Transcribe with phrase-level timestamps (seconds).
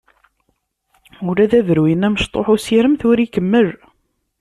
[1.27, 3.69] Ula d abruy-nni amecṭuḥ n usirem tura ikemmel.